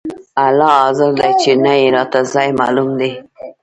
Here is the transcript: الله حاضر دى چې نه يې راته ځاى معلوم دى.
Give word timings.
الله 0.45 0.71
حاضر 0.81 1.11
دى 1.19 1.29
چې 1.41 1.51
نه 1.63 1.73
يې 1.79 1.87
راته 1.95 2.19
ځاى 2.31 2.49
معلوم 2.59 2.89
دى. 2.99 3.11